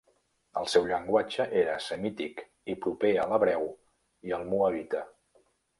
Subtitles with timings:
[0.61, 2.43] El seu llenguatge era semític
[2.75, 3.73] i proper a l'hebreu
[4.31, 5.07] i al moabita.